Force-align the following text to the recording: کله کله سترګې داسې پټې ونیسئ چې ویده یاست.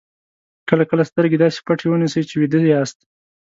کله 0.69 0.83
کله 0.89 1.03
سترګې 1.11 1.37
داسې 1.39 1.59
پټې 1.65 1.85
ونیسئ 1.89 2.21
چې 2.29 2.35
ویده 2.41 2.59
یاست. 2.71 2.97